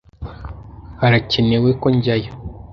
[0.99, 2.31] Harakenewe ko njyayo?